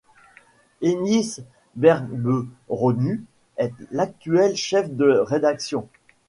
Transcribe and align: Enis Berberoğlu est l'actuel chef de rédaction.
Enis 0.81 1.41
Berberoğlu 1.75 3.21
est 3.57 3.71
l'actuel 3.91 4.55
chef 4.55 4.89
de 4.91 5.11
rédaction. 5.19 5.87